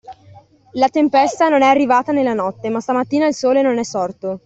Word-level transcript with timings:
La 0.71 0.89
tempesta 0.89 1.47
non 1.49 1.61
è 1.61 1.67
arrivata 1.67 2.11
nella 2.11 2.33
notte, 2.33 2.69
ma 2.69 2.79
stamattina 2.79 3.27
il 3.27 3.35
Sole 3.35 3.61
non 3.61 3.77
è 3.77 3.83
sorto. 3.83 4.39